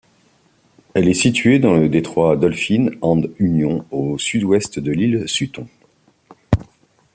[0.95, 5.67] Elle est située dans le détroit Dolphin and Union au sud-ouest de l'île Sutton.